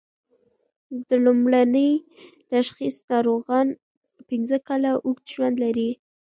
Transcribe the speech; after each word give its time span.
د 1.07 1.09
لومړني 1.25 1.89
تشخیص 2.53 2.95
ناروغان 3.09 3.67
پنځه 4.29 4.57
کاله 4.67 4.91
اوږد 5.05 5.25
ژوند 5.33 5.55
لري. 5.63 5.89